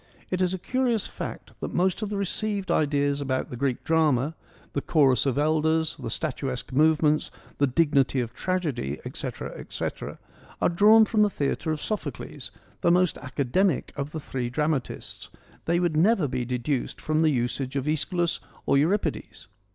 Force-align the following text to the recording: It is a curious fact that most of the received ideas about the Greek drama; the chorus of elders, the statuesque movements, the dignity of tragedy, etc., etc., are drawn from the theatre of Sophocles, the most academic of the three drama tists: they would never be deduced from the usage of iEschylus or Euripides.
It 0.31 0.41
is 0.41 0.51
a 0.51 0.57
curious 0.57 1.05
fact 1.05 1.51
that 1.59 1.75
most 1.75 2.01
of 2.01 2.09
the 2.09 2.17
received 2.17 2.71
ideas 2.71 3.21
about 3.21 3.51
the 3.51 3.55
Greek 3.55 3.83
drama; 3.83 4.33
the 4.73 4.81
chorus 4.81 5.27
of 5.27 5.37
elders, 5.37 5.95
the 5.99 6.09
statuesque 6.09 6.71
movements, 6.73 7.29
the 7.59 7.67
dignity 7.67 8.19
of 8.19 8.33
tragedy, 8.33 8.99
etc., 9.05 9.51
etc., 9.55 10.17
are 10.59 10.69
drawn 10.69 11.05
from 11.05 11.21
the 11.21 11.29
theatre 11.29 11.71
of 11.71 11.83
Sophocles, 11.83 12.49
the 12.81 12.89
most 12.89 13.19
academic 13.19 13.93
of 13.95 14.11
the 14.11 14.19
three 14.19 14.49
drama 14.49 14.79
tists: 14.81 15.29
they 15.65 15.79
would 15.79 15.95
never 15.95 16.27
be 16.27 16.45
deduced 16.45 16.99
from 16.99 17.21
the 17.21 17.29
usage 17.29 17.75
of 17.75 17.85
iEschylus 17.85 18.39
or 18.65 18.79
Euripides. 18.79 19.49